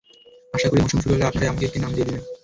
[0.53, 2.23] আশা করি, মৌসুম শুরু হলে আপনারাই আমাকে একটা নাম দিয়ে দেবেন।